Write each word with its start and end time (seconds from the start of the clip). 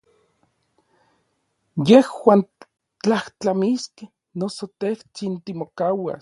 Yejuan 1.89 2.39
tlajtlamiskej, 3.03 4.09
noso 4.39 4.65
tejtsin 4.79 5.33
timokauas. 5.45 6.19